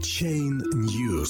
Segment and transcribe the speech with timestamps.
[0.00, 1.28] Chain News.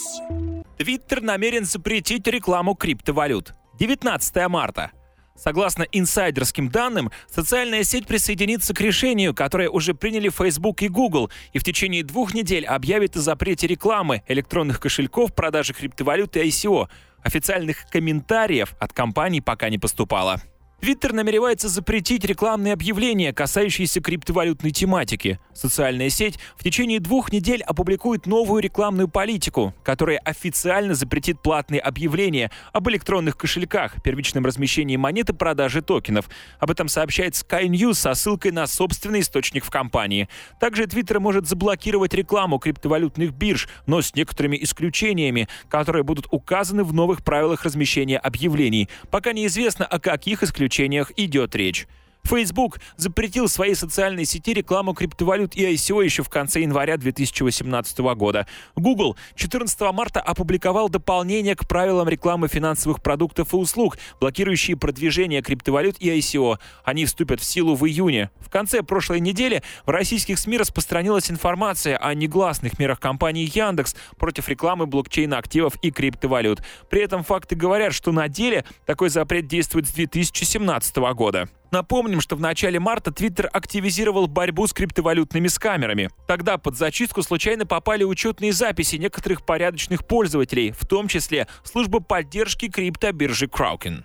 [0.79, 3.53] Твиттер намерен запретить рекламу криптовалют.
[3.81, 4.93] 19 марта.
[5.35, 11.59] Согласно инсайдерским данным, социальная сеть присоединится к решению, которое уже приняли Facebook и Google, и
[11.59, 16.89] в течение двух недель объявит о запрете рекламы, электронных кошельков, продажи криптовалют и ICO.
[17.25, 20.41] Официальных комментариев от компаний пока не поступало.
[20.81, 25.39] Твиттер намеревается запретить рекламные объявления, касающиеся криптовалютной тематики.
[25.53, 32.51] Социальная сеть в течение двух недель опубликует новую рекламную политику, которая официально запретит платные объявления
[32.73, 36.31] об электронных кошельках, первичном размещении монет и продаже токенов.
[36.59, 40.31] Об этом сообщает Sky News со ссылкой на собственный источник в компании.
[40.61, 46.95] Также Твиттер может заблокировать рекламу криптовалютных бирж, но с некоторыми исключениями, которые будут указаны в
[46.95, 48.89] новых правилах размещения объявлений.
[49.11, 51.89] Пока неизвестно, о каких исключениях исключениях идет речь.
[52.25, 57.99] Facebook запретил в своей социальной сети рекламу криптовалют и ICO еще в конце января 2018
[58.15, 58.47] года.
[58.77, 65.97] Google 14 марта опубликовал дополнение к правилам рекламы финансовых продуктов и услуг, блокирующие продвижение криптовалют
[65.99, 66.59] и ICO.
[66.85, 68.31] Они вступят в силу в июне.
[68.39, 74.49] В конце прошлой недели в российских СМИ распространилась информация о негласных мерах компании Яндекс против
[74.49, 76.63] рекламы блокчейна активов и криптовалют.
[76.89, 81.49] При этом факты говорят, что на деле такой запрет действует с 2017 года.
[81.71, 86.11] Напомним, что в начале марта Твиттер активизировал борьбу с криптовалютными скамерами.
[86.27, 92.69] Тогда под зачистку случайно попали учетные записи некоторых порядочных пользователей, в том числе служба поддержки
[92.69, 94.05] криптобиржи Kraken.